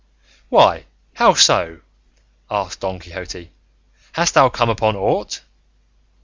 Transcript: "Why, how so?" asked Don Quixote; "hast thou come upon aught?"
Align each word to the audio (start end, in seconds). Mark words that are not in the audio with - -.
"Why, 0.49 0.85
how 1.13 1.35
so?" 1.35 1.81
asked 2.49 2.79
Don 2.79 2.97
Quixote; 2.99 3.51
"hast 4.13 4.33
thou 4.33 4.49
come 4.49 4.67
upon 4.71 4.95
aught?" 4.95 5.41